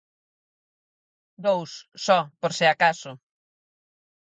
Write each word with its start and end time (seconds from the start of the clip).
Dous, 1.45 1.71
só, 2.05 2.19
por 2.41 2.51
se 2.57 2.65
acaso. 2.73 3.11